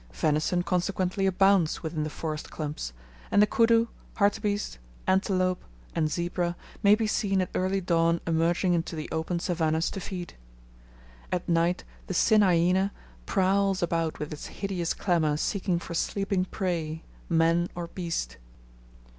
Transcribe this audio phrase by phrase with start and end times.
[0.13, 2.91] Venison, consequently, abounds within the forest clumps,
[3.29, 3.85] and the kudu,
[4.15, 9.91] hartebeest, antelope, and zebra may be seen at early dawn emerging into the open savannahs
[9.91, 10.33] to feed.
[11.31, 12.91] At night, the cyn hyaena
[13.27, 18.37] prowls about with its hideous clamour seeking for sleeping prey, man or beast.